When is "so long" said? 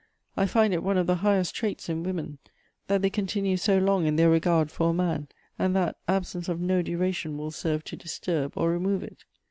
3.55-4.07